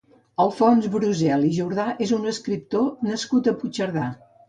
Alfons 0.45 0.87
Brosel 0.95 1.45
i 1.51 1.53
Jordà 1.59 1.87
és 2.07 2.17
un 2.19 2.27
escriptor 2.35 2.91
nascut 3.13 3.55
a 3.57 3.59
Puigcerdà. 3.63 4.13